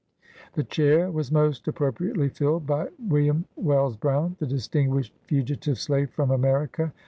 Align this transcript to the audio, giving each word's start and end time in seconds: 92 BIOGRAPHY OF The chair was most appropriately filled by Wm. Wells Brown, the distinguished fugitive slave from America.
92 0.23 0.31
BIOGRAPHY 0.31 0.49
OF 0.49 0.55
The 0.67 0.73
chair 0.73 1.11
was 1.11 1.31
most 1.31 1.67
appropriately 1.67 2.29
filled 2.29 2.65
by 2.65 2.89
Wm. 3.07 3.45
Wells 3.55 3.95
Brown, 3.95 4.35
the 4.39 4.47
distinguished 4.47 5.13
fugitive 5.27 5.77
slave 5.77 6.09
from 6.09 6.31
America. 6.31 6.91